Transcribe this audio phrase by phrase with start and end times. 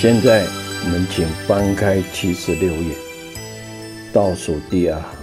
[0.00, 0.46] 现在
[0.84, 2.94] 我们请翻开七十六页，
[4.12, 5.18] 倒数第二行。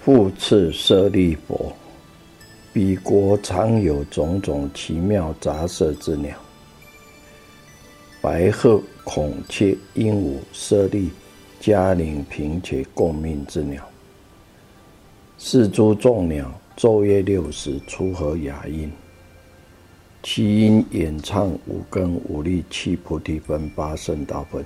[0.00, 1.72] 复次舍利佛，
[2.72, 6.36] 彼国常有种种奇妙杂色之鸟，
[8.20, 11.10] 白鹤、孔雀、鹦鹉、舍利、
[11.58, 13.84] 嘉陵、平且共命之鸟。
[15.36, 18.88] 是诸众鸟，昼夜六时出和雅音。
[20.30, 24.62] 七音演唱五根五力七菩提分八圣道分，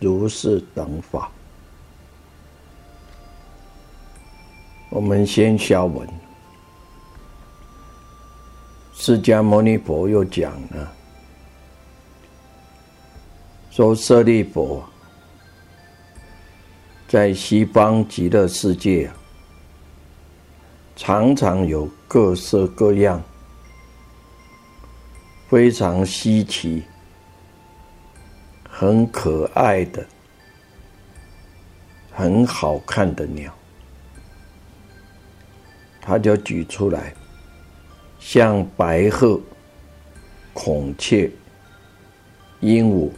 [0.00, 1.30] 如是等法。
[4.90, 6.04] 我们先消文。
[8.92, 10.92] 释迦牟尼佛又讲了，
[13.70, 14.84] 说舍利佛
[17.06, 19.08] 在西方极乐世界，
[20.96, 23.22] 常常有各色各样。
[25.48, 26.84] 非常稀奇、
[28.68, 30.06] 很可爱的、
[32.12, 33.50] 很好看的鸟，
[36.02, 37.14] 他就举出来，
[38.18, 39.40] 像白鹤、
[40.52, 41.30] 孔雀、
[42.60, 43.10] 鹦鹉、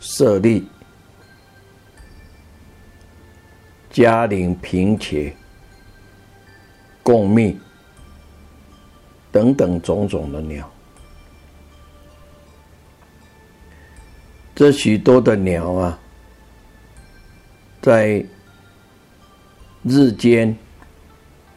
[0.00, 0.68] 舍利、
[3.88, 5.32] 嘉陵平且、
[7.04, 7.56] 共蜜
[9.30, 10.68] 等等种种的鸟。
[14.60, 15.98] 这许多的鸟啊，
[17.80, 18.22] 在
[19.82, 20.54] 日间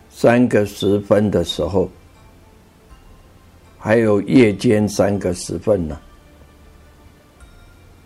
[0.09, 1.91] 三个时分的时候，
[3.77, 5.99] 还有夜间三个时分呢，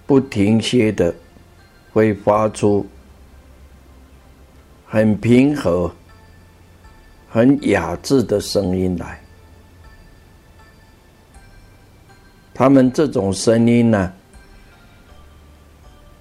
[0.08, 1.14] 不停歇的
[1.94, 2.84] 会发出
[4.84, 5.94] 很平和、
[7.30, 9.22] 很雅致的声音来。
[12.52, 14.12] 他们这种声音呢？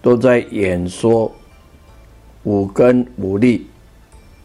[0.07, 1.29] 都在演说
[2.45, 3.67] 五根五力、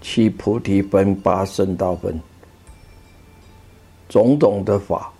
[0.01, 2.19] 七菩提分、八圣道分，
[4.09, 5.13] 种种的法。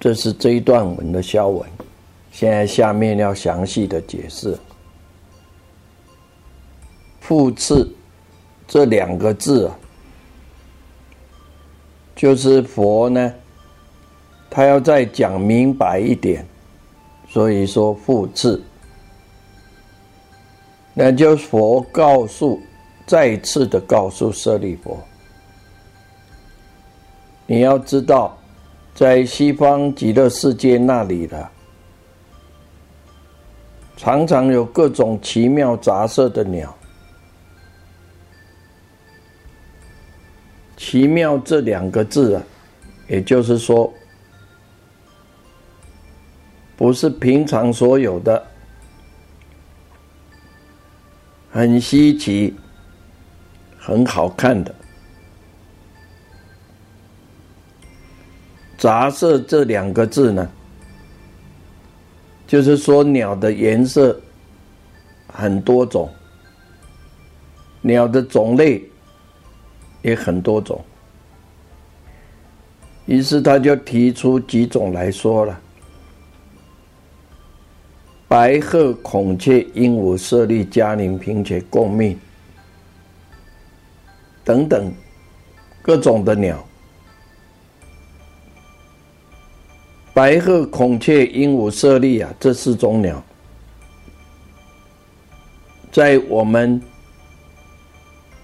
[0.00, 1.68] 这是这一段文的消文。
[2.32, 4.58] 现在下面要详细的解释
[7.20, 7.94] “复次”
[8.66, 9.78] 这两个字啊，
[12.14, 13.34] 就是佛呢，
[14.48, 16.42] 他要再讲明白一点。
[17.36, 18.58] 所以说复制，
[20.94, 22.58] 那就佛告诉，
[23.06, 24.98] 再次的告诉舍利佛，
[27.44, 28.38] 你要知道，
[28.94, 31.46] 在西方极乐世界那里的，
[33.98, 36.74] 常常有各种奇妙杂色的鸟。
[40.78, 42.42] 奇妙这两个字啊，
[43.08, 43.92] 也就是说。
[46.76, 48.46] 不是平常所有的，
[51.50, 52.54] 很稀奇、
[53.78, 54.74] 很好看的
[58.76, 60.46] 杂色这两个字呢，
[62.46, 64.20] 就是说鸟的颜色
[65.28, 66.12] 很多种，
[67.80, 68.84] 鸟的种类
[70.02, 70.84] 也很多种，
[73.06, 75.58] 于是他就提出几种来说了。
[78.28, 82.18] 白鹤、孔雀、鹦鹉、舍利、嘉陵、平且共命
[84.42, 84.92] 等等
[85.80, 86.66] 各种的鸟。
[90.12, 93.22] 白鹤、孔雀、鹦鹉、舍利啊，这四种鸟，
[95.92, 96.82] 在我们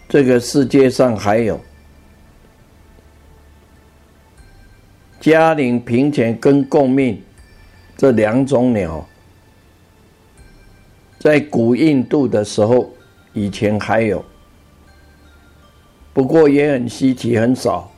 [0.08, 1.58] 这个世界上还有
[5.18, 7.20] 嘉陵平前跟共命
[7.96, 9.08] 这两种鸟，
[11.22, 12.90] 在古印度的时候，
[13.32, 14.24] 以前还有，
[16.12, 17.88] 不过也很稀奇，很少。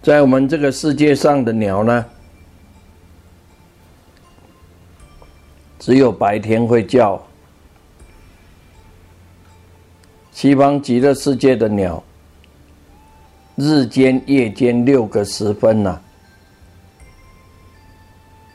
[0.00, 2.06] 在我们这个世界上的鸟呢，
[5.78, 7.22] 只有白天会叫。
[10.32, 12.02] 西方极乐世界的鸟，
[13.56, 16.00] 日间、夜间六个时分呐，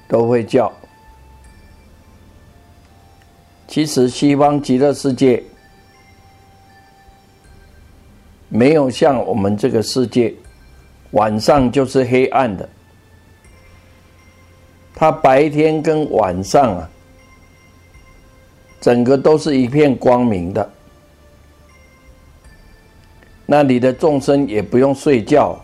[0.10, 0.70] 都会叫。
[3.70, 5.42] 其实西方极乐世界
[8.50, 10.36] 没有像我们这个世界。
[11.12, 12.70] 晚上就是黑暗的，
[14.94, 16.88] 它白天跟晚上啊，
[18.80, 20.72] 整个都是一片光明的。
[23.48, 25.60] 那里的众生也不用睡觉，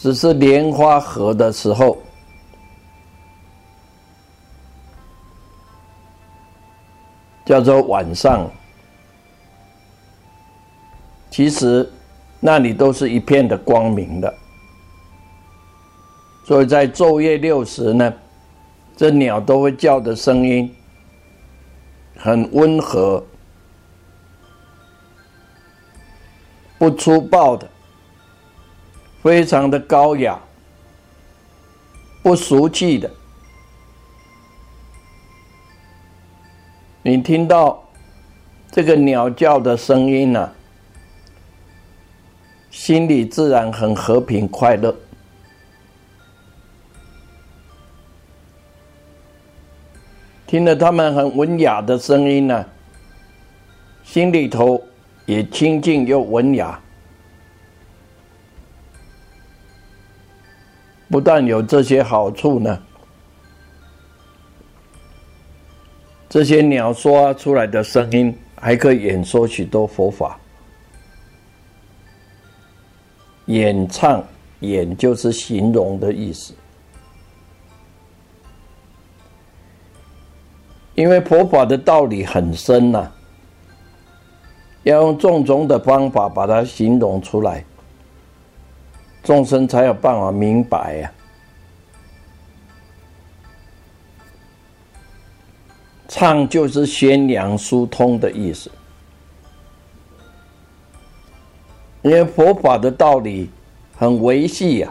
[0.00, 1.98] 只是莲花合的时候，
[7.44, 8.48] 叫做晚上。
[11.30, 11.88] 其实，
[12.38, 14.32] 那里都是一片的光明的，
[16.44, 18.14] 所以在昼夜六时呢，
[18.96, 20.72] 这鸟都会叫的声音
[22.16, 23.24] 很温和，
[26.78, 27.68] 不粗暴的，
[29.22, 30.38] 非常的高雅，
[32.22, 33.10] 不俗气的。
[37.02, 37.82] 你听到
[38.70, 40.52] 这个鸟叫的声音呢？
[42.70, 44.94] 心里自然很和平快乐，
[50.46, 52.64] 听了他们很文雅的声音呢，
[54.04, 54.80] 心里头
[55.26, 56.80] 也清静又文雅。
[61.08, 62.78] 不但有这些好处呢，
[66.28, 70.38] 这些鸟说出来的声音还可以演说许多佛法。
[73.46, 74.22] 演唱，
[74.60, 76.52] 演就是形容的意思。
[80.94, 83.10] 因为佛法的道理很深呐，
[84.82, 87.64] 要用种种的方法把它形容出来，
[89.22, 91.12] 众生才有办法明白呀。
[96.08, 98.70] 唱就是宣扬疏通的意思。
[102.02, 103.50] 因为佛法的道理
[103.94, 104.90] 很维系呀，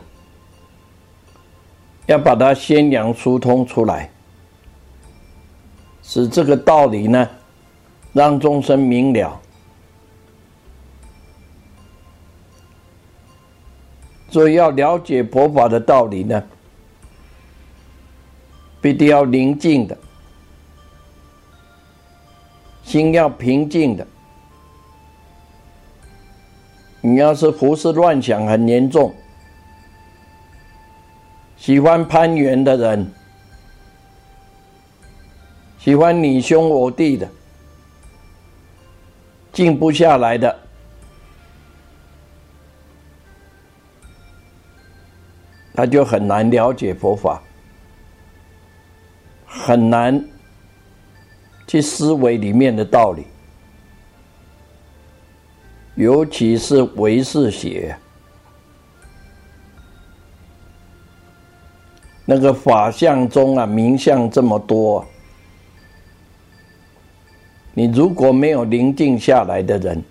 [2.06, 4.12] 要把它宣扬疏通出来，
[6.04, 7.28] 使这个道理呢，
[8.14, 9.42] 让众生明了。
[14.30, 16.44] 所以要了解佛法的道理呢，
[18.82, 19.98] 必定要宁静的，
[22.84, 24.06] 心要平静的。
[27.00, 29.14] 你要是胡思乱想很严重，
[31.56, 33.10] 喜欢攀援的人，
[35.80, 37.30] 喜欢你兄我弟的，
[39.54, 40.60] 静不下来的，
[45.78, 47.40] 他就很难了解佛法，
[49.46, 50.28] 很难
[51.68, 53.28] 去思维里面的道理。
[55.94, 57.96] 尤其是唯识学，
[62.26, 65.06] 那个法相中啊，名相这么多，
[67.76, 70.04] 你如果没有宁静下来的人，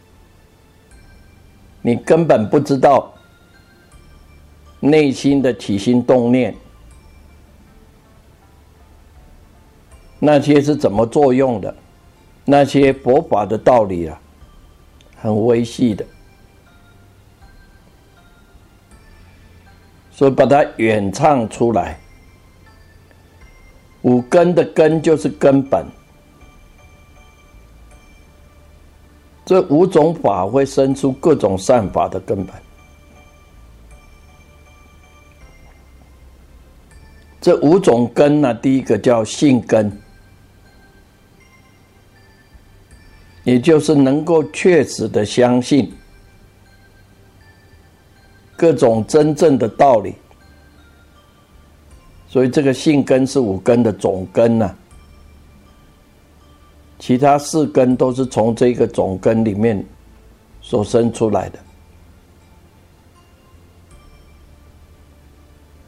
[1.82, 3.12] 你根本不知道
[4.80, 6.54] 内心的起心动念，
[10.18, 11.74] 那些是怎么作用的，
[12.44, 14.20] 那些佛法的道理啊。
[15.18, 16.06] 很微细的，
[20.10, 21.98] 所以把它演唱出来。
[24.02, 25.86] 五根的根就是根本，
[29.44, 32.54] 这五种法会生出各种善法的根本。
[37.46, 39.92] 这五种根呢，第一个叫性根。
[43.44, 45.92] 也就是能够确实的相信
[48.56, 50.16] 各种真正的道理，
[52.26, 54.74] 所以这个性根是五根的总根呐，
[56.98, 59.86] 其他四根都是从这个总根里面
[60.60, 61.60] 所生出来的。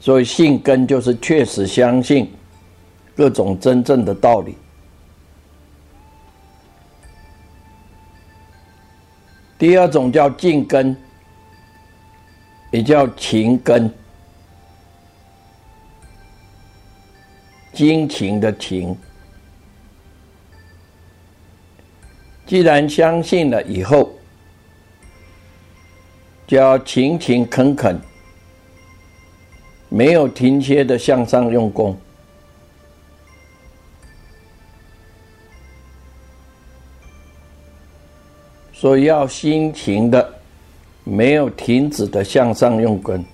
[0.08, 2.32] 所以性根就是确实相信
[3.14, 4.56] 各种真正的道理。
[9.58, 10.96] 第二种叫静根，
[12.70, 13.92] 也叫情根，
[17.74, 18.96] 精情的情。
[22.46, 24.10] 既然相信了以后，
[26.46, 28.00] 就要勤勤恳恳。
[29.88, 31.96] 没有停歇的向上用功，
[38.72, 40.34] 所以要辛勤的，
[41.04, 43.24] 没有停止的向上用功，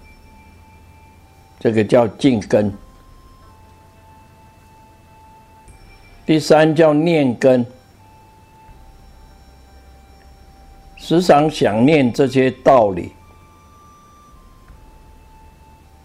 [1.58, 2.72] 这个叫静根。
[6.24, 7.66] 第三叫念根，
[10.96, 13.12] 时常想念这些道理。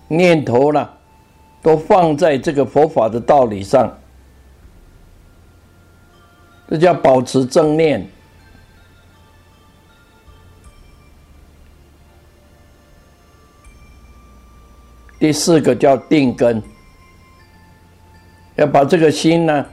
[0.10, 0.90] 念头呢，
[1.62, 3.96] 都放在这个佛法的道理上，
[6.68, 8.06] 这叫保持正念。
[15.20, 16.64] 第四个叫定根，
[18.56, 19.66] 要把这个心呢，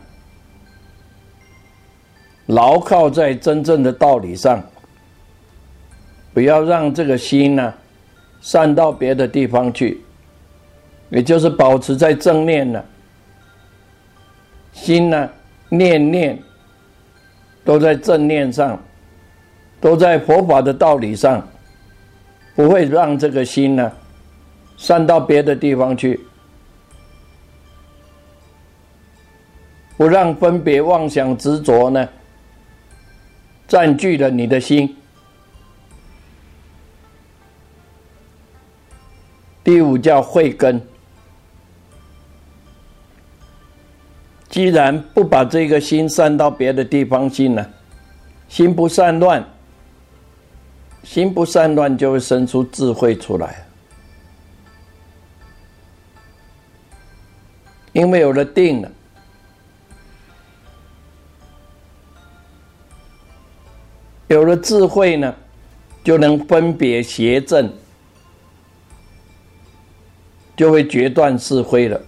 [2.46, 4.62] 牢靠在真正的道理上，
[6.34, 7.72] 不要让这个心呢，
[8.40, 10.02] 散到别的地方去。
[11.08, 12.84] 也就是保持在正念呢，
[14.72, 15.30] 心呢
[15.68, 16.42] 念念
[17.64, 18.80] 都在正念上，
[19.80, 21.46] 都在佛法的道理上，
[22.56, 23.92] 不会让这个心呢
[24.76, 26.18] 散到别的地方去，
[29.96, 32.08] 不让分别妄想执着呢
[33.68, 34.96] 占据了你的心。
[39.62, 40.84] 第五叫慧根。
[44.48, 47.66] 既然不把这个心散到别的地方去呢，
[48.48, 49.44] 心不散乱，
[51.02, 53.66] 心不散乱就会生出智慧出来。
[57.92, 58.90] 因为有了定了，
[64.28, 65.34] 有了智慧呢，
[66.04, 67.72] 就能分别邪正，
[70.56, 72.00] 就会决断是非了。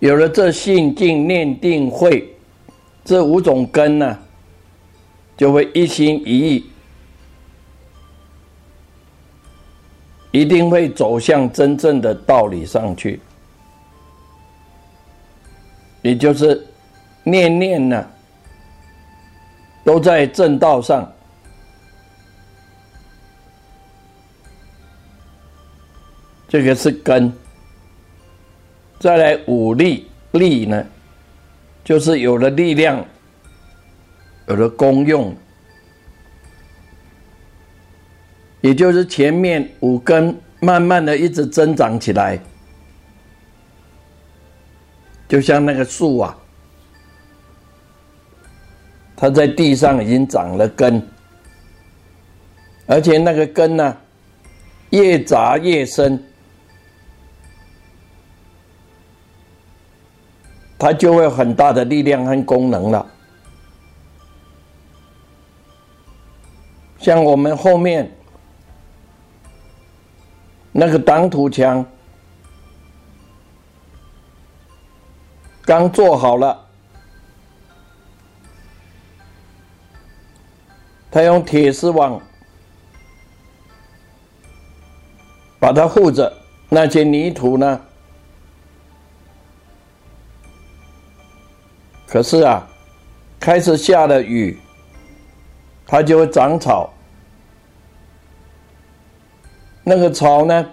[0.00, 2.34] 有了这信、静、念、定、慧
[3.04, 4.18] 这五种根呢，
[5.36, 6.70] 就会一心一意，
[10.30, 13.20] 一定会走向真正的道理上去。
[16.00, 16.66] 也就是
[17.22, 18.10] 念念呢，
[19.84, 21.12] 都在正道上，
[26.48, 27.30] 这个是根。
[29.00, 30.86] 再来武力力呢，
[31.82, 33.02] 就是有了力量，
[34.46, 35.34] 有了功用，
[38.60, 42.38] 也就是前面五根慢慢的一直增长起来，
[45.26, 46.36] 就像那个树啊，
[49.16, 51.02] 它在地上已经长了根，
[52.84, 53.96] 而且那个根呢，
[54.90, 56.22] 越扎越深。
[60.80, 63.06] 它就会有很大的力量和功能了。
[66.98, 68.10] 像我们后面
[70.72, 71.84] 那个挡土墙
[75.62, 76.66] 刚做好了，
[81.10, 82.18] 他用铁丝网
[85.58, 86.32] 把它护着，
[86.70, 87.80] 那些泥土呢？
[92.10, 92.68] 可是啊，
[93.38, 94.58] 开始下了雨，
[95.86, 96.92] 它就会长草。
[99.84, 100.66] 那个草呢，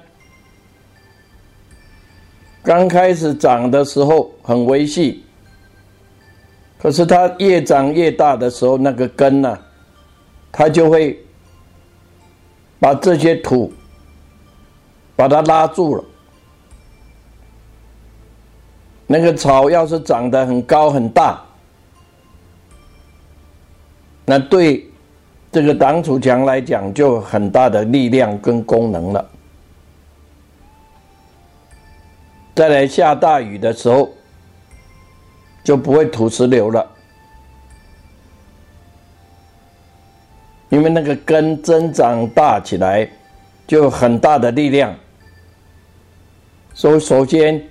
[2.63, 5.23] 刚开始长的时候很微细，
[6.79, 9.59] 可是它越长越大的时候，那个根呢，
[10.51, 11.23] 它就会
[12.79, 13.71] 把这些土
[15.15, 16.03] 把它拉住了。
[19.07, 21.41] 那个草要是长得很高很大，
[24.25, 24.85] 那对
[25.49, 29.29] 这个挡土墙来讲，就很大的力量跟功能了。
[32.53, 34.09] 再来下大雨的时候，
[35.63, 36.85] 就不会土石流了，
[40.67, 43.09] 因为那个根增长大起来，
[43.65, 44.93] 就很大的力量。
[46.73, 47.63] 所以首先，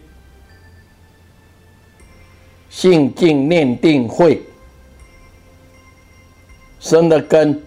[2.76, 4.38] 信静念定慧
[6.78, 7.59] 生的根，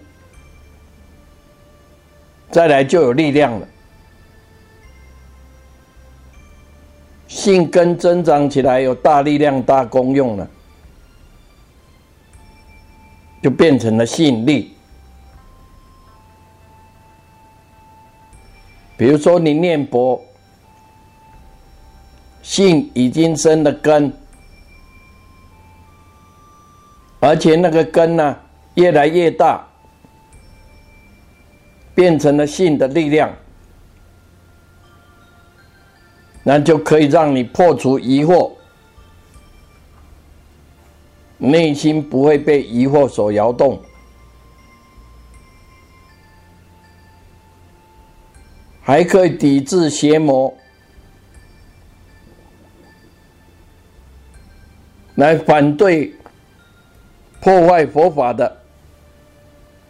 [2.48, 3.66] 再来就有力量了。
[7.26, 10.48] 性根增长起来，有大力量、大功用了，
[13.42, 14.76] 就变成了性力。
[18.96, 20.22] 比如说，你念佛，
[22.42, 24.12] 性已经生了根，
[27.20, 28.36] 而且那个根呢，
[28.74, 29.66] 越来越大，
[31.94, 33.30] 变成了性的力量。
[36.42, 38.52] 那就可以让你破除疑惑，
[41.36, 43.78] 内心不会被疑惑所摇动，
[48.80, 50.56] 还可以抵制邪魔，
[55.16, 56.14] 来反对
[57.40, 58.56] 破坏佛法的，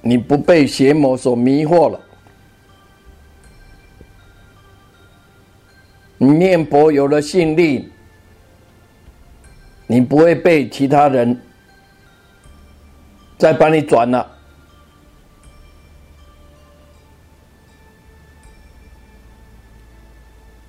[0.00, 2.00] 你不被邪魔所迷惑了。
[6.16, 7.90] 你念佛有了信力，
[9.86, 11.40] 你不会被其他人
[13.38, 14.30] 再把你转了，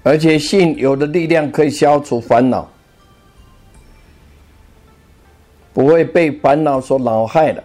[0.04, 2.72] 而且信有的力量可以消除烦恼，
[5.74, 7.64] 不会被烦恼所恼害的。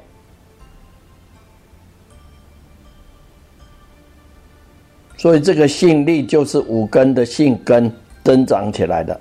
[5.18, 7.90] 所以，这个性力就是五根的性根
[8.22, 9.18] 增长起来的，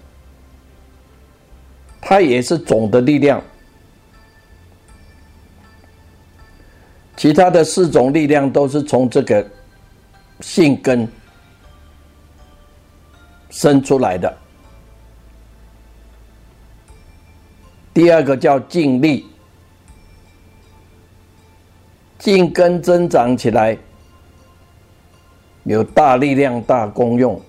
[2.01, 3.41] 它也是总的力量。
[7.15, 9.43] 其他的四种力量都是从这个
[10.41, 11.07] 性根
[13.49, 14.37] 生出来的。
[17.95, 19.25] 第二个叫静力，
[22.19, 23.75] 静根增长起来。
[25.63, 27.41] 有大力量、大功用，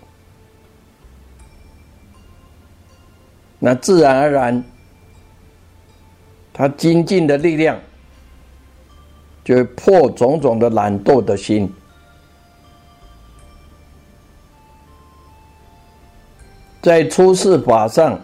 [3.58, 4.64] 那自然而然，
[6.52, 7.78] 他精进的力量，
[9.44, 11.70] 就会破种种的懒惰的心，
[16.80, 18.18] 在出世法上，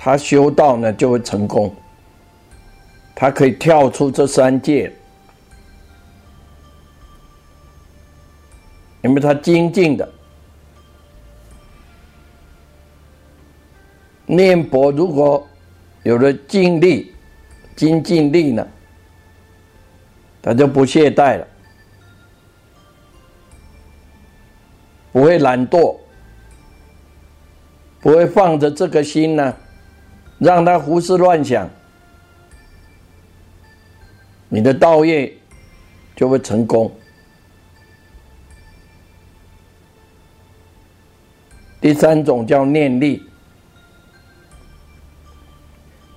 [0.00, 1.74] 他修道呢就会成功，
[3.16, 4.92] 他可以跳出这三界。
[9.02, 10.08] 因为他精进的。
[14.26, 15.44] 念佛，如果
[16.04, 17.12] 有了尽力、
[17.74, 18.66] 精进力呢，
[20.42, 21.46] 他就不懈怠了，
[25.12, 25.96] 不会懒惰，
[28.00, 29.56] 不会放着这个心呢，
[30.38, 31.68] 让他胡思乱想，
[34.48, 35.32] 你的道业
[36.14, 36.90] 就会成功。
[41.80, 43.22] 第三种叫念力，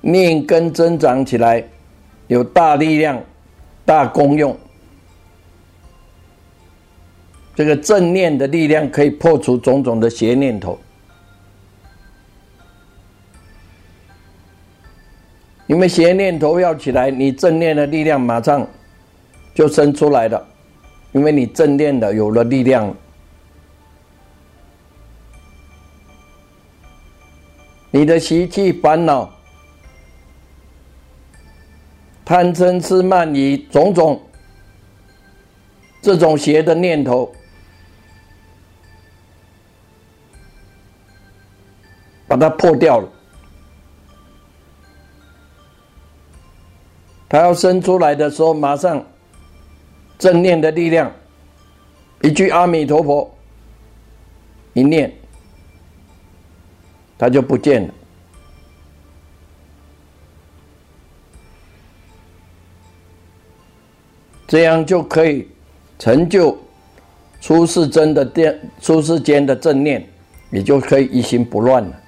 [0.01, 1.63] 念根增长起来，
[2.27, 3.23] 有大力量、
[3.85, 4.57] 大功用。
[7.53, 10.79] 这个正念的力量可以破除种种的邪念头，
[15.71, 18.67] 因为邪念头要起来，你正念的力量马上
[19.55, 20.45] 就生出来了，
[21.13, 22.93] 因为你正念的有了力量。
[27.89, 29.33] 你的习气、烦恼、
[32.25, 34.21] 贪嗔痴慢疑种种
[36.01, 37.33] 这种邪的念头，
[42.27, 43.09] 把它破掉了。
[47.31, 49.01] 他要生出来的时候，马上
[50.19, 51.09] 正念的力量，
[52.23, 53.33] 一句阿弥陀佛，
[54.73, 55.09] 一念。
[57.17, 57.93] 他就不见了，
[64.45, 65.47] 这样就可以
[65.97, 66.57] 成就
[67.39, 70.05] 出世真的电出世间的正念，
[70.49, 72.00] 你就可以一心不乱了。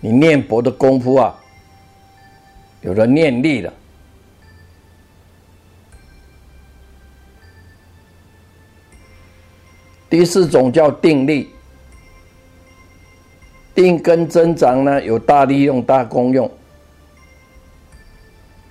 [0.00, 1.38] 你念佛的功夫啊，
[2.80, 3.72] 有了念力了。
[10.08, 11.50] 第四种叫定力，
[13.74, 16.50] 定根增长呢，有大利用、大功用，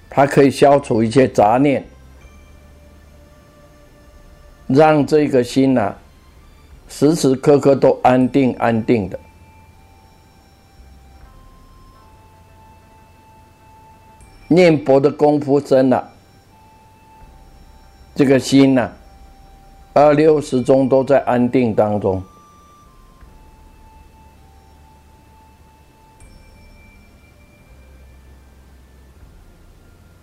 [0.10, 1.86] 它可以消除一切杂念，
[4.68, 5.96] 让这个心呐，
[6.90, 9.18] 时时刻刻都安定、安定的。
[14.50, 16.12] 念佛的功夫深了，
[18.14, 18.92] 这个心呐。
[19.94, 22.24] 二六十中都在安定当中。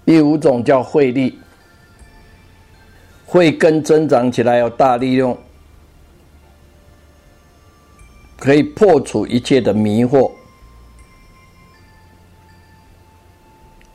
[0.04, 1.38] 第五种叫慧力，
[3.26, 5.36] 慧根增长起来有大利用，
[8.38, 10.30] 可以破除一切的迷惑，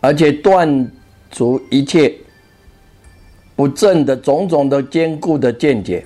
[0.01, 0.91] 而且断
[1.31, 2.13] 除一切。
[3.53, 6.03] 不正的种种的坚固的见解，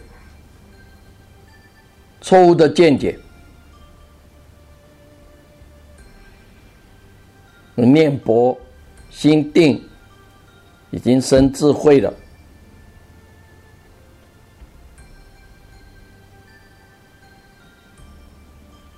[2.20, 3.18] 错误的见解，
[7.76, 8.60] 念佛
[9.10, 9.82] 心定，
[10.92, 12.14] 已经生智慧了，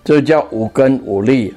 [0.03, 1.53] 这叫五根五力。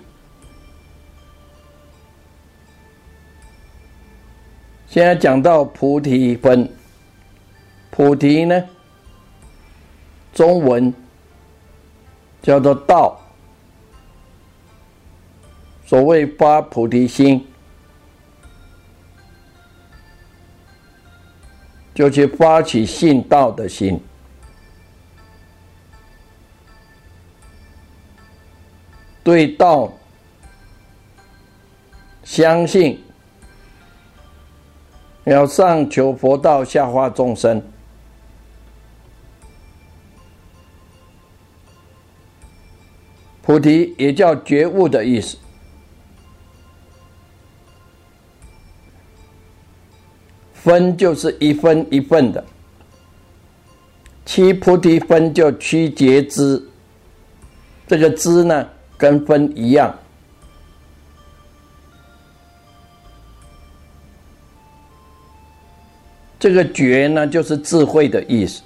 [4.90, 6.68] 现在讲到菩提分。
[7.92, 8.61] 菩提呢？
[10.33, 10.92] 中文
[12.42, 13.20] 叫做道。
[15.87, 17.46] 所谓发菩提心，
[21.94, 24.00] 就去发起信道的心，
[29.22, 29.92] 对道
[32.24, 33.03] 相信，
[35.33, 37.62] 要上求佛道，下化众生。
[43.43, 45.37] 菩提也叫觉悟的意思，
[50.55, 52.45] 分就是一分一份的，
[54.25, 56.62] 七菩提分就七节支，
[57.88, 59.93] 这个支呢跟分一样，
[66.40, 68.62] 这个觉呢就是智慧的意思，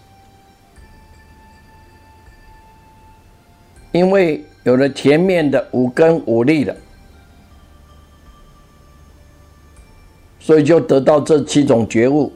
[3.93, 4.43] 因为。
[4.65, 6.75] 有了前面的五根五力了，
[10.41, 12.33] 所以就得到这七种觉悟。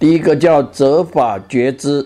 [0.00, 2.04] 第一个叫责法觉知，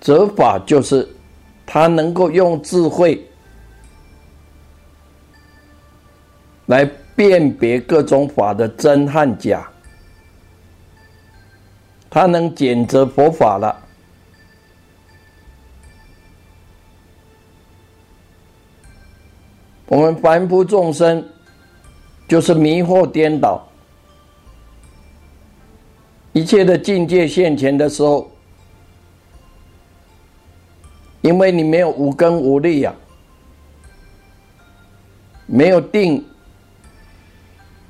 [0.00, 1.06] 责法就是
[1.66, 3.22] 他能够用智慧
[6.72, 9.68] 来辨别各种法的真和假。
[12.08, 13.78] 他能检责佛法了。
[19.84, 21.22] 我们凡夫众生
[22.26, 23.68] 就是迷惑颠倒，
[26.32, 28.30] 一切的境界现前的时候，
[31.20, 32.94] 因为你没有五根五力呀，
[35.44, 36.24] 没有定，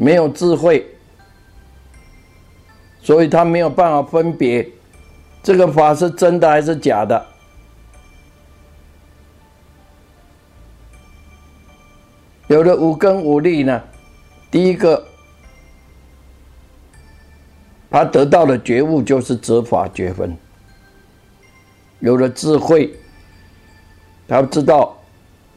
[0.03, 0.87] 没有智慧。
[3.01, 4.69] 所以他没有办法分别
[5.43, 7.27] 这个法是真的还是假的。
[12.47, 13.83] 有了五根五力呢，
[14.51, 15.05] 第一个
[17.91, 20.37] 他得到的觉悟就是执法觉分。
[21.99, 22.95] 有了智慧，
[24.29, 24.97] 他知道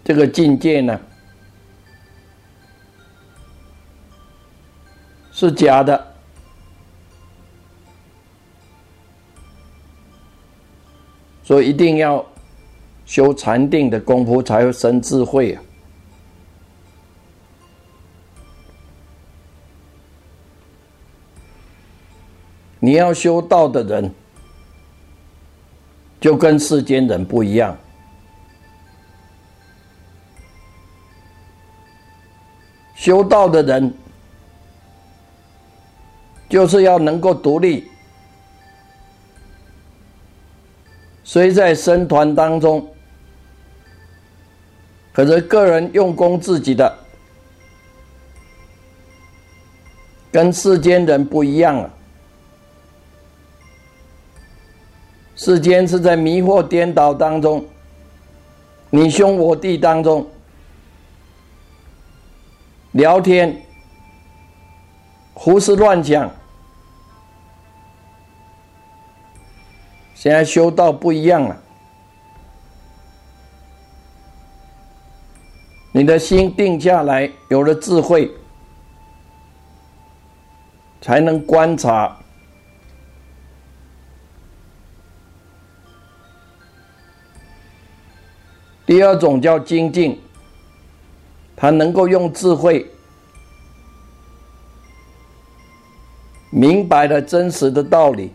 [0.04, 1.00] 这个境界呢
[5.36, 6.16] 是假的。
[11.44, 12.26] 所以一定要
[13.06, 15.62] 修禅定的功夫，才会生智慧啊！
[22.80, 24.12] 你要修道的人，
[26.20, 27.78] 就跟世间人不一样。
[32.96, 33.94] 修道的人，
[36.48, 37.88] 就是要能够独立。
[41.24, 42.88] 虽在僧团当中，
[45.12, 46.98] 可是个人用功自己的，
[50.32, 51.90] 跟世间人不一样啊。
[55.36, 57.66] 世间是在迷惑颠倒当中，
[58.90, 60.26] 你兄我弟当中
[62.92, 63.65] 聊天，
[65.36, 66.32] 胡思乱想。
[70.16, 71.62] 现在修道不一样了，
[75.92, 78.32] 你的心定下来，有了智慧，
[81.00, 82.18] 才能观察。
[88.88, 90.20] 第二种叫精进，
[91.56, 92.90] 他能够用智慧
[96.56, 98.32] 明白了真实的道理，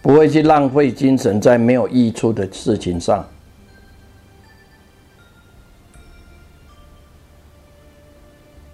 [0.00, 3.28] 不会去浪费精神在没有益处的事情上。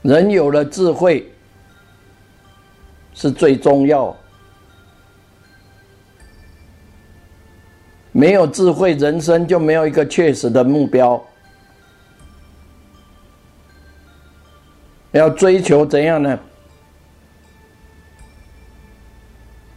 [0.03, 1.33] 人有了智慧
[3.15, 4.15] 是最重要。
[8.13, 11.25] 没有智慧，人生就没有一个确实的目标。
[15.13, 16.39] 要追求怎样呢？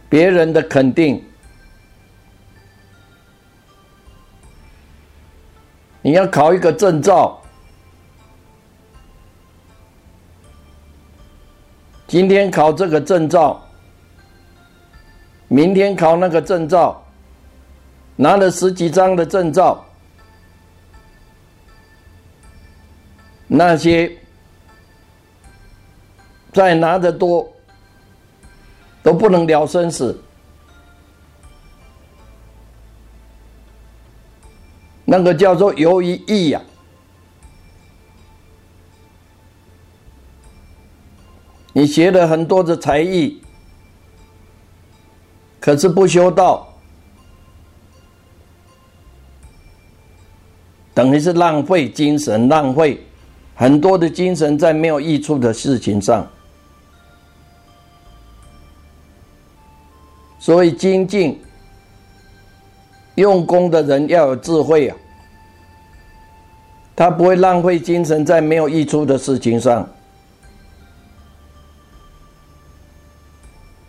[0.08, 1.24] 别人的肯定，
[6.02, 7.42] 你要考一个证照，
[12.06, 13.60] 今天考这个证照，
[15.48, 17.00] 明天考那个证照。
[18.16, 19.84] 拿了十几张的证照，
[23.48, 24.16] 那些
[26.54, 27.52] 再拿得多
[29.02, 30.18] 都不能了生死，
[35.04, 36.62] 那个叫做由于义呀。
[41.72, 43.42] 你学了很多的才艺，
[45.58, 46.72] 可是不修道。
[50.94, 53.04] 等于是浪费精神，浪费
[53.56, 56.24] 很多的精神在没有益处的事情上。
[60.44, 61.42] 所以精进、
[63.14, 64.96] 用功的人要有智慧啊，
[66.94, 69.88] 他不会浪费精神在没有益处的事情上，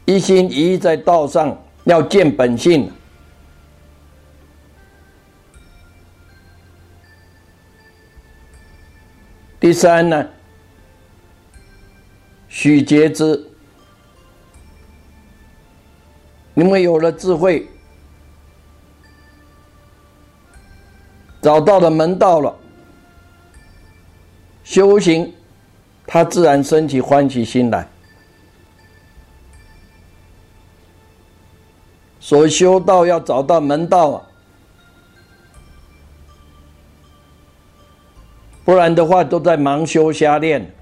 [0.06, 2.90] 一心一意在道上，要见本性。
[9.60, 10.26] 第三呢，
[12.48, 13.46] 许节之，
[16.56, 17.68] 因为有了智慧，
[21.42, 22.56] 找到了门道了，
[24.64, 25.34] 修行，
[26.08, 27.88] 他自然升起欢喜心来。
[32.20, 34.28] 所修道要找到门道啊。
[38.64, 40.74] 不然的话，都在盲修瞎练，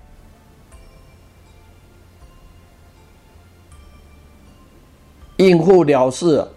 [5.44, 6.48] 应付了事。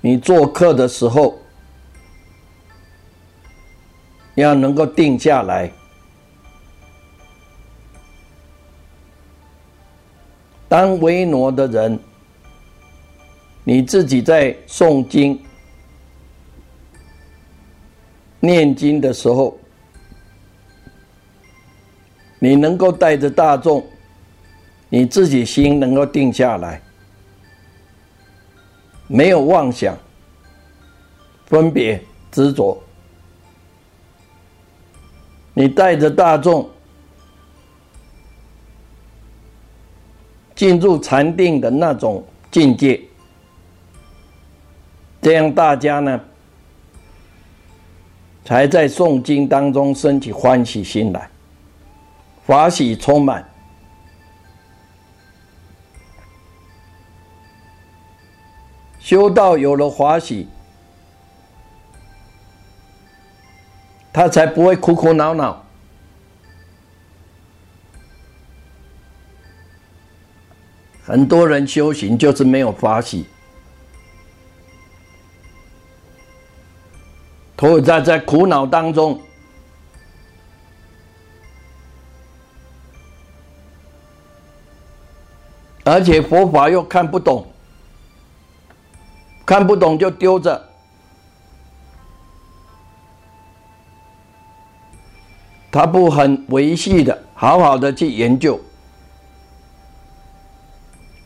[0.00, 1.38] 你做客的时候，
[4.34, 5.70] 要能够定下来。
[10.68, 11.98] 当维诺的人，
[13.64, 15.40] 你自己在诵经。
[18.38, 19.58] 念经的时候，
[22.38, 23.84] 你能够带着大众，
[24.88, 26.80] 你自己心能够定下来，
[29.06, 29.96] 没有妄想、
[31.46, 32.80] 分别、执着。
[35.54, 36.68] 你带着大众
[40.54, 43.00] 进入禅定的那种境界，
[45.20, 46.20] 这样大家呢？
[48.44, 51.28] 才在诵经当中升起欢喜心来，
[52.46, 53.44] 法喜充满，
[59.06, 60.48] 修道有了法喜，
[64.12, 65.64] 他才不会苦苦恼恼。
[71.04, 73.26] 很多人修行就是没有法喜。
[77.54, 79.20] 都在在苦恼当中，
[85.84, 87.46] 而且佛法又看不懂，
[89.46, 90.60] 看不懂就丢着，
[95.70, 98.60] 他不很维系的，好好的去研究，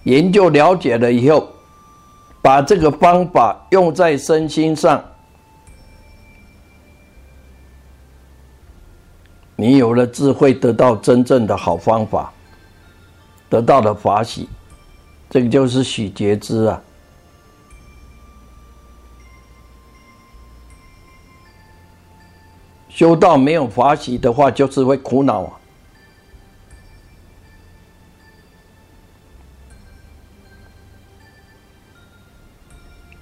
[0.04, 1.48] 研究了解了以后，
[2.42, 5.02] 把这个方法用在身心上，
[9.56, 12.30] 你有了智慧，得到真正的好方法，
[13.48, 14.46] 得到了法喜，
[15.30, 16.83] 这个就是喜觉知啊。
[23.01, 25.59] 修道没有法喜的话，就是会苦恼啊。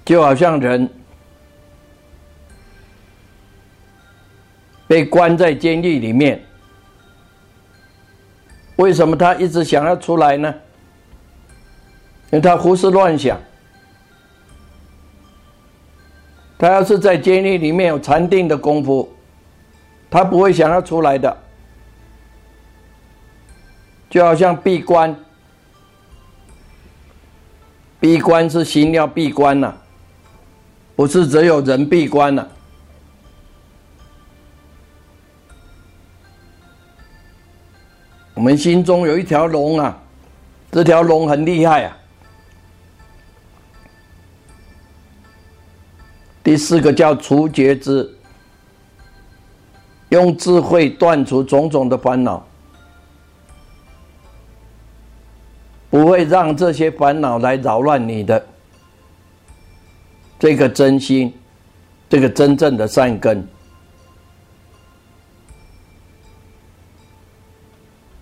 [0.03, 0.89] 就好像人
[4.85, 6.43] 被关在监狱里面，
[8.75, 10.53] 为什么他一直想要出来呢？
[12.31, 13.39] 因为他胡思乱想。
[16.57, 19.09] 他要是在监狱里面有禅定的功夫，
[20.09, 21.37] 他不会想要出来的。
[24.09, 25.15] 就好像闭关，
[27.99, 29.73] 闭关是心要闭关呐。
[30.95, 32.45] 不是只有人闭关了，
[38.33, 39.97] 我们心中有一条龙啊，
[40.69, 41.97] 这条龙很厉害啊。
[46.43, 48.13] 第四个叫除觉之，
[50.09, 52.45] 用智慧断除种种的烦恼，
[55.89, 58.43] 不会让这些烦恼来扰乱你的。
[60.39, 61.33] 这个真心，
[62.09, 63.47] 这个真正的善根。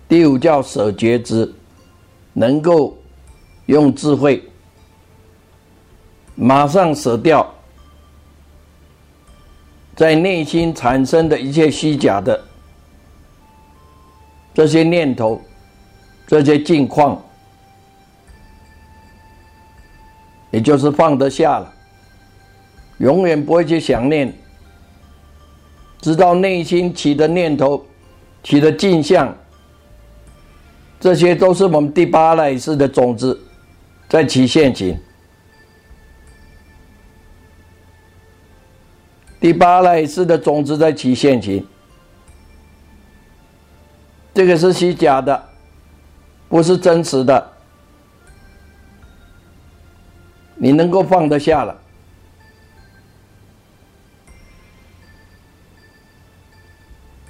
[0.08, 1.54] 第五叫舍觉知，
[2.32, 2.96] 能够
[3.66, 4.42] 用智慧
[6.34, 7.54] 马上舍掉
[9.98, 12.40] 在内心产生的一切虚假的
[14.54, 15.42] 这些念头、
[16.24, 17.20] 这些境况，
[20.52, 21.74] 也就是放得下了。
[22.98, 24.32] 永远不会去想念，
[26.00, 27.84] 直到内心起的念头、
[28.44, 29.36] 起的镜像，
[31.00, 33.36] 这些都是我们第八来世的种子
[34.08, 34.96] 在起现行。
[39.40, 41.64] 第八类是的种子在起现行，
[44.34, 45.48] 这个是虚假的，
[46.48, 47.52] 不是真实的。
[50.56, 51.76] 你能够放得下了。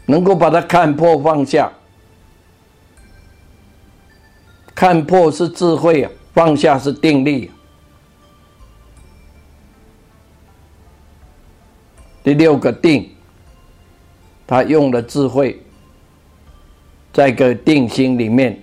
[0.07, 1.71] 能够把它看破放下，
[4.75, 7.51] 看破是智慧，放下是定力。
[12.29, 13.11] 第六个定，
[14.47, 15.59] 他用了智慧，
[17.11, 18.63] 在个定心里面，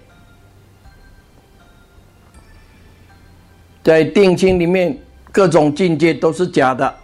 [3.83, 4.95] 在定心里面，
[5.31, 6.95] 各种境界都是假的。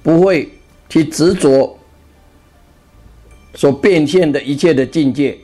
[0.00, 0.48] 不会
[0.88, 1.76] 去执着
[3.56, 5.36] 所变现的一切的境界。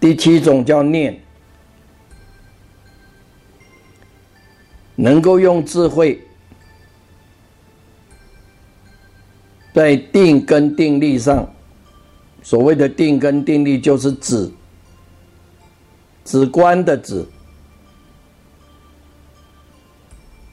[0.00, 1.22] 第七种叫念，
[4.94, 6.20] 能够用智慧，
[9.72, 11.48] 在定根定力上，
[12.42, 14.50] 所谓的定根定力就是指，
[16.24, 17.24] 指观的指。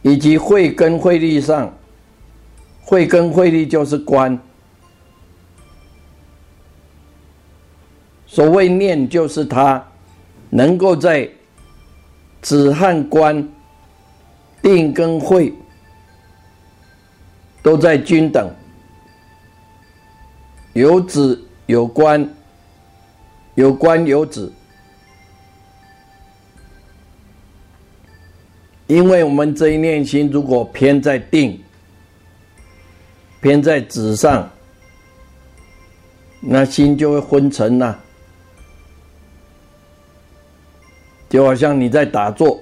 [0.02, 1.78] 以及慧根慧力上，
[2.82, 4.40] 慧根慧力就是观。
[8.26, 9.86] 所谓念，就是他
[10.50, 11.30] 能够在
[12.42, 13.46] 止和观、
[14.62, 15.54] 定跟慧
[17.62, 18.50] 都在均等，
[20.74, 22.28] 有止有观，
[23.56, 24.52] 有观有止。
[28.88, 31.62] 因为我们这一念心如果偏在定，
[33.40, 34.50] 偏在纸上，
[36.42, 37.96] 那心就会昏沉呐。
[41.30, 42.60] 就好像你在打坐，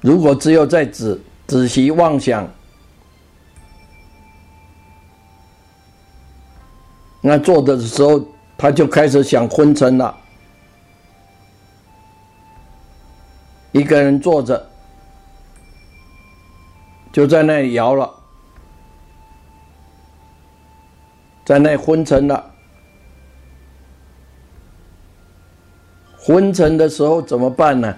[0.00, 2.48] 如果只有在仔仔细妄想，
[7.20, 8.24] 那做的时候
[8.56, 10.16] 他就开始想昏沉了。
[13.72, 14.70] 一个人坐着，
[17.12, 18.10] 就在那里摇了，
[21.44, 22.54] 在那昏沉了。
[26.16, 27.94] 昏沉的时候怎么办呢？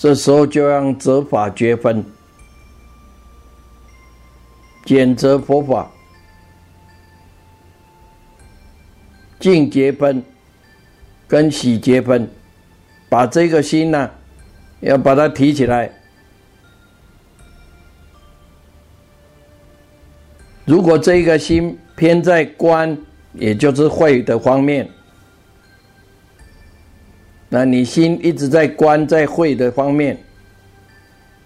[0.00, 2.02] 这时候就让责法绝分，
[4.86, 5.90] 检则佛法，
[9.38, 10.24] 净结分
[11.28, 12.26] 跟喜结分，
[13.10, 14.10] 把这个心呢，
[14.80, 15.92] 要把它提起来。
[20.64, 22.96] 如果这个心偏在观，
[23.34, 24.88] 也就是慧的方面，
[27.50, 30.16] 那你心一直在观在会的方面，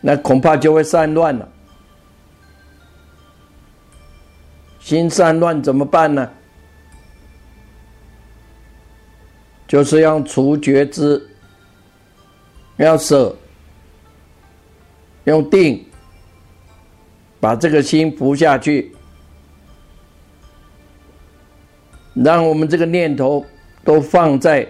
[0.01, 1.49] 那恐怕就会散乱了。
[4.79, 6.31] 心散乱怎么办呢？
[9.67, 11.27] 就是要除觉知，
[12.77, 13.35] 要舍，
[15.25, 15.83] 用定
[17.41, 18.95] 把这个心伏下去。
[22.13, 23.45] 让我们这个念头
[23.83, 24.69] 都放在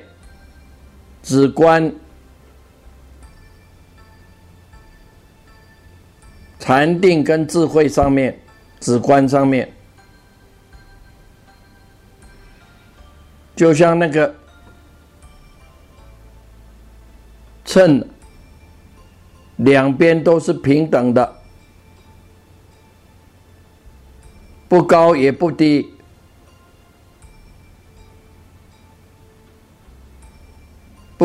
[1.24, 1.90] 止观、
[6.58, 8.38] 禅定跟智慧上面，
[8.78, 9.72] 止观上面，
[13.56, 14.34] 就像那个
[17.64, 18.06] 秤，
[19.56, 21.36] 两边都是平等的，
[24.68, 25.93] 不高也不低。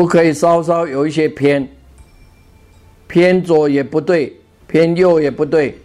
[0.00, 1.68] 不可以稍稍有一些偏，
[3.06, 4.34] 偏左也不对，
[4.66, 5.78] 偏右也不对，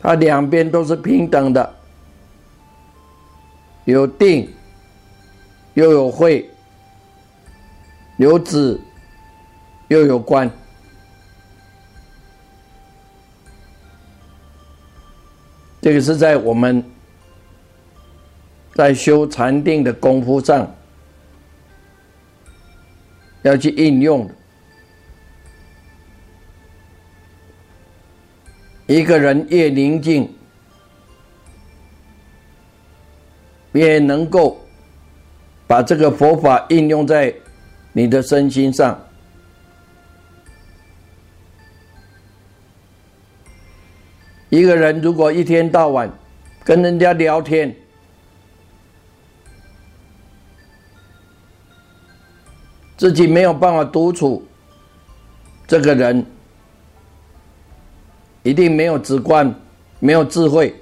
[0.00, 1.74] 它两边都是平等的，
[3.84, 4.48] 有定，
[5.74, 6.48] 又有会，
[8.16, 8.80] 有止，
[9.88, 10.50] 又有观，
[15.82, 16.82] 这个是在我们。
[18.78, 20.72] 在修禅定的功夫上，
[23.42, 24.30] 要去应用。
[28.86, 30.32] 一个人越宁静，
[33.72, 34.56] 越能够
[35.66, 37.34] 把这个佛法应用在
[37.92, 38.96] 你的身心上。
[44.50, 46.08] 一个人如果一天到晚
[46.62, 47.74] 跟人家聊天，
[52.98, 54.44] 自己没有办法独处，
[55.68, 56.26] 这个人
[58.42, 59.54] 一定没有直观，
[60.00, 60.74] 没有智慧，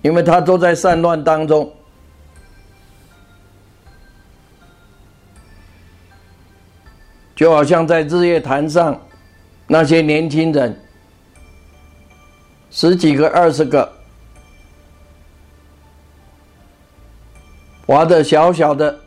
[0.00, 1.70] 因为他都在散乱当中，
[7.36, 8.98] 就好像在日月潭上
[9.66, 10.74] 那些年轻人，
[12.70, 13.92] 十几个、二十个，
[17.86, 18.98] 划着小小的。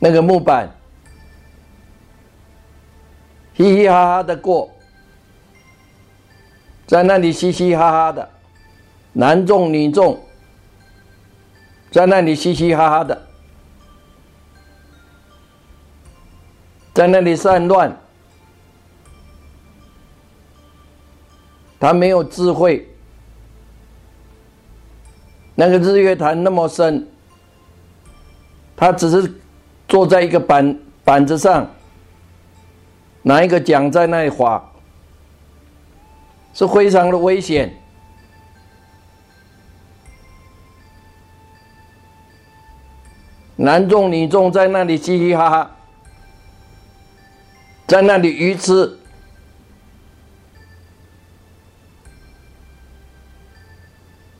[0.00, 0.70] 那个木板，
[3.56, 4.70] 嘻嘻哈哈的过，
[6.86, 8.30] 在那里嘻嘻哈哈的，
[9.12, 10.20] 男众女众，
[11.90, 13.26] 在那里嘻嘻哈哈的，
[16.94, 17.98] 在那里散乱，
[21.80, 22.88] 他没有智慧，
[25.56, 27.04] 那个日月潭那么深，
[28.76, 29.34] 他只是。
[29.88, 31.66] 坐在一个板板子上，
[33.22, 34.70] 拿一个桨在那里划，
[36.52, 37.74] 是非常的危险。
[43.56, 45.76] 男众女众在那里嘻嘻哈哈，
[47.86, 48.98] 在那里愚痴，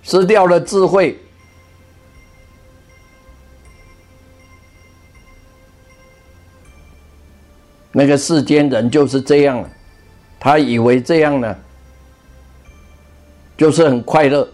[0.02, 1.18] 失掉了智慧。
[7.92, 9.64] 那个世间人就是这样，
[10.38, 11.56] 他以为这样呢，
[13.56, 14.46] 就是很快乐。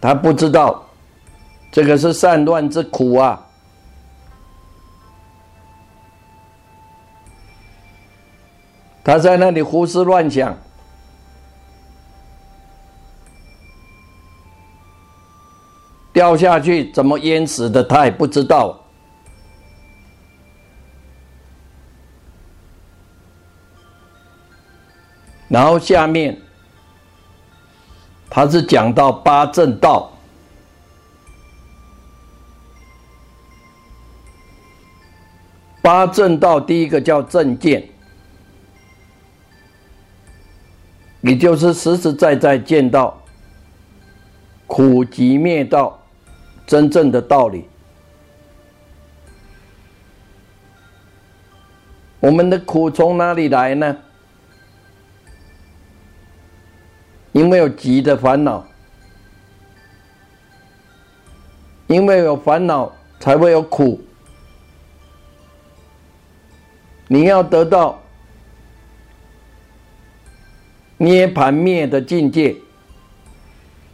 [0.00, 0.82] 他不知道，
[1.70, 3.46] 这个是善乱之苦啊！
[9.04, 10.56] 他在那里胡思乱想，
[16.14, 18.79] 掉下去怎么淹死的，他也不知道。
[25.50, 26.40] 然后下面，
[28.30, 30.12] 他是讲到八正道，
[35.82, 37.88] 八正道第一个叫正见，
[41.22, 43.20] 也就是实实在在见到
[44.68, 46.00] 苦集灭道
[46.64, 47.64] 真正的道理。
[52.20, 53.96] 我们的苦从哪里来呢？
[57.40, 58.62] 因为有急的烦恼，
[61.86, 63.98] 因为有烦恼才会有苦。
[67.08, 67.98] 你要得到
[70.98, 72.54] 涅盘灭的境界，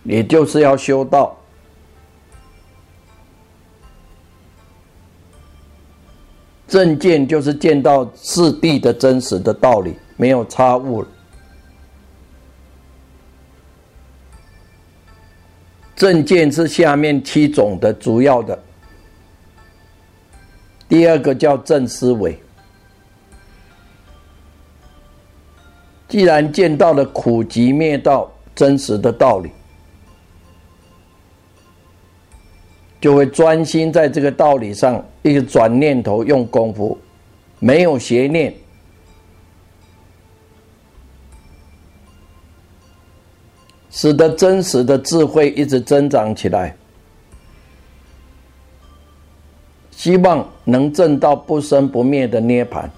[0.03, 1.38] 也就是要修道。
[6.66, 11.07] 正见就是见到四谛的真实的道理，没有差误。
[15.97, 18.62] 正见是下面七种的主要的，
[20.86, 22.38] 第二个叫正思维。
[26.07, 29.51] 既然见到了苦集灭道真实的道理，
[33.01, 36.97] 就会专心在这个道理上，一个转念头用功夫，
[37.59, 38.55] 没有邪念。
[43.91, 46.76] 使得真实的智慧一直增长起来，
[49.91, 52.91] 希望能证到不生不灭的涅盘。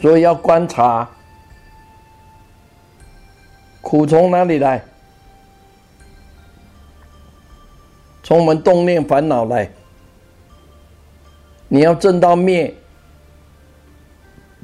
[0.00, 1.08] 所以要观察
[3.80, 4.82] 苦从哪里来，
[8.22, 9.70] 从我们动念烦恼来。
[11.68, 12.74] 你要证到灭。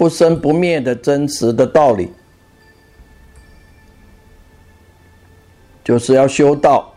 [0.01, 2.11] 不生不灭的真实的道理，
[5.85, 6.91] 就是要修道。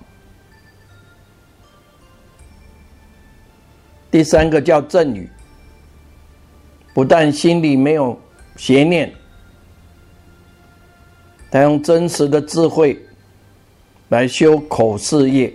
[4.10, 5.30] 第三个叫正语，
[6.94, 8.18] 不但心里没有
[8.56, 9.14] 邪念，
[11.52, 12.98] 他用真实的智慧
[14.08, 15.54] 来修口事业，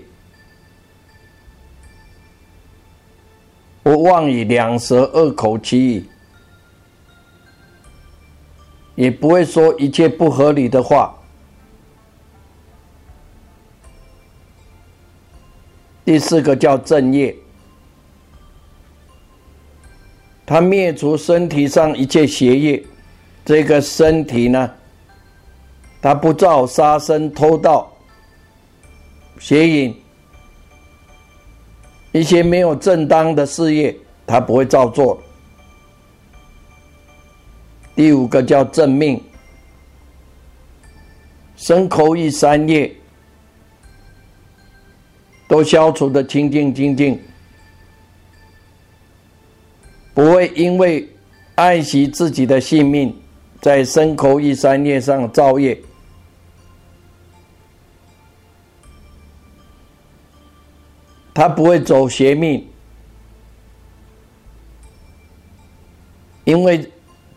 [3.82, 6.07] 不妄以两舌恶口其意。
[8.99, 11.14] 也不会说一切不合理的话。
[16.05, 17.32] 第四个叫正业，
[20.44, 22.84] 他灭除身体上一切邪业，
[23.44, 24.68] 这个身体呢，
[26.03, 27.88] 他不造杀生、偷盗、
[29.38, 29.94] 邪淫，
[32.11, 33.96] 一些没有正当的事业，
[34.26, 35.22] 他不会照做。
[37.99, 39.20] 第五个叫正命，
[41.57, 42.94] 身口意三业
[45.49, 47.20] 都消除的清净清净，
[50.14, 51.09] 不会因为
[51.57, 53.12] 爱惜自己的性命，
[53.61, 55.76] 在身口意三业上造业，
[61.34, 62.64] 他不会走邪命，
[66.44, 66.88] 因为。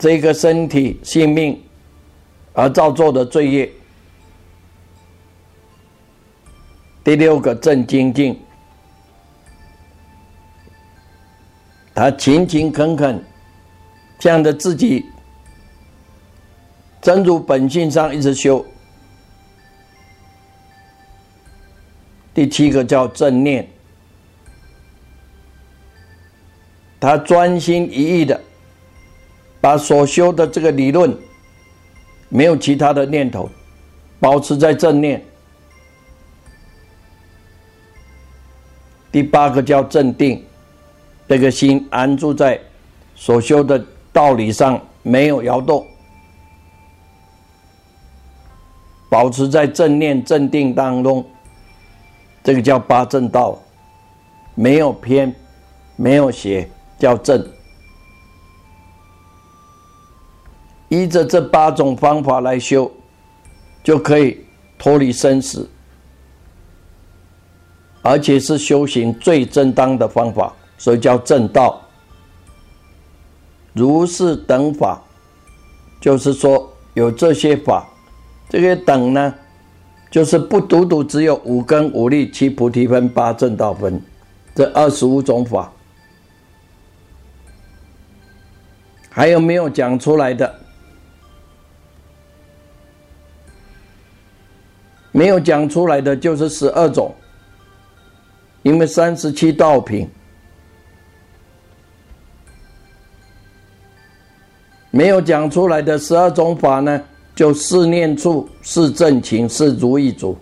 [0.02, 1.62] 这个身体性命
[2.54, 3.72] 而造作的罪业。
[7.04, 8.36] 第六个正精进，
[11.94, 13.24] 他勤勤恳恳，
[14.20, 15.06] 向着自己
[17.00, 18.66] 真如本性上一直修。
[22.34, 23.70] 第七个叫正念，
[27.00, 28.42] 他专心一意的。
[29.62, 31.16] 把所修的这个理论，
[32.30, 33.48] 没有其他的念头，
[34.20, 35.24] 保持在正念。
[39.12, 40.44] 第八个叫镇定，
[41.28, 42.60] 这个心安住在
[43.14, 45.86] 所修的道理上，没有摇动，
[49.10, 51.24] 保持在正念镇定当中，
[52.44, 53.62] 这个叫八正道，
[54.56, 55.36] 没有偏，
[55.98, 57.46] 没有邪，叫正。
[60.92, 62.92] 依着这八种方法来修，
[63.82, 64.46] 就可以
[64.78, 65.70] 脱离生死，
[68.02, 71.82] 而且是修行最正当的方法，所以叫正道。
[73.72, 75.02] 如是等法，
[76.02, 77.88] 就是说有这些法，
[78.50, 79.34] 这些等呢，
[80.10, 84.04] 就是不独独只有五根五力七菩提分八正道分，
[84.54, 85.72] 这二十五种法，
[89.10, 90.60] 还有没有讲出来的？
[95.12, 97.14] 没有讲出来的就是十二种，
[98.64, 100.10] 因为三十七道品
[104.90, 107.02] 没有讲出来的十二种法呢，
[107.36, 110.38] 就四念处、四正情、四如意足。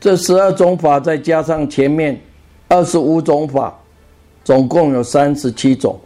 [0.00, 2.20] 这十二种法再加上前面
[2.68, 3.76] 二十五种法，
[4.42, 6.00] 总共有三十七种，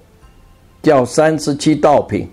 [0.82, 2.28] 叫三十七道品。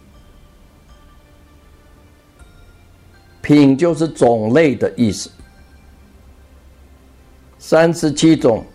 [3.43, 5.29] 品就是种类的意思，
[7.59, 8.65] 三十七种，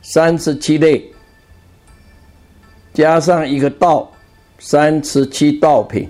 [0.00, 1.04] 三十七类，
[2.94, 4.10] 加上一个道，
[4.58, 6.08] 三十七道品，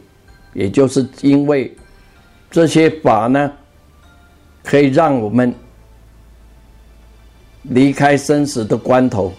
[0.54, 1.76] 也就是因为
[2.52, 3.52] 这些法呢，
[4.62, 5.52] 可以让我们
[7.62, 9.32] 离开生死的关头，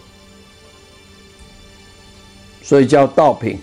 [2.60, 3.58] 所以叫道品。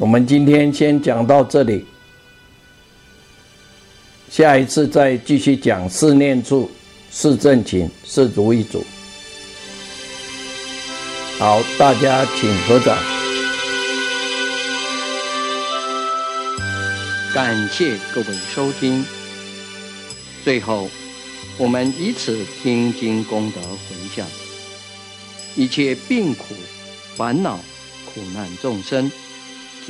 [0.00, 1.84] 我们今天先讲到这里，
[4.30, 6.70] 下一次再继续讲四念处、
[7.10, 8.82] 四正勤、四足一组。
[11.38, 12.96] 好，大家请合掌。
[17.34, 19.04] 感谢各位收听。
[20.42, 20.88] 最后，
[21.58, 24.26] 我们以此听经功德回向，
[25.54, 26.54] 一切病苦、
[27.16, 27.60] 烦恼、
[28.06, 29.12] 苦难众生。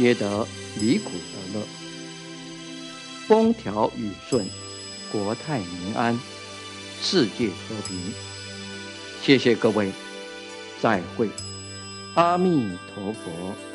[0.00, 0.48] 皆得
[0.80, 1.66] 离苦得乐，
[3.28, 4.46] 风调雨顺，
[5.12, 6.18] 国泰民安，
[7.02, 7.98] 世界和平。
[9.20, 9.92] 谢谢各位，
[10.80, 11.28] 再会，
[12.14, 13.69] 阿弥陀佛。